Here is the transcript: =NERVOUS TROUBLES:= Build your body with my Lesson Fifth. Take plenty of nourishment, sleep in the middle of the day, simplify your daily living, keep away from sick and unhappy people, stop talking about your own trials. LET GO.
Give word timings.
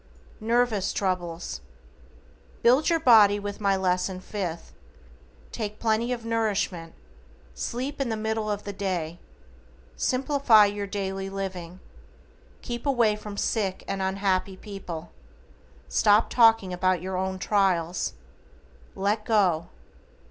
=NERVOUS 0.39 0.93
TROUBLES:= 0.93 1.61
Build 2.63 2.89
your 2.89 2.99
body 2.99 3.37
with 3.39 3.61
my 3.61 3.75
Lesson 3.75 4.19
Fifth. 4.21 4.73
Take 5.51 5.77
plenty 5.77 6.11
of 6.11 6.25
nourishment, 6.25 6.95
sleep 7.53 8.01
in 8.01 8.09
the 8.09 8.17
middle 8.17 8.49
of 8.49 8.63
the 8.63 8.73
day, 8.73 9.19
simplify 9.95 10.65
your 10.65 10.87
daily 10.87 11.29
living, 11.29 11.81
keep 12.63 12.87
away 12.87 13.15
from 13.15 13.37
sick 13.37 13.83
and 13.87 14.01
unhappy 14.01 14.57
people, 14.57 15.11
stop 15.87 16.31
talking 16.31 16.73
about 16.73 17.03
your 17.03 17.15
own 17.15 17.37
trials. 17.37 18.13
LET 18.95 19.23
GO. 19.23 19.67